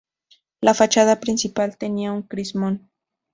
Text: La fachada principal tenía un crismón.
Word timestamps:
La 0.61 0.73
fachada 0.73 1.19
principal 1.19 1.77
tenía 1.77 2.11
un 2.11 2.23
crismón. 2.23 2.89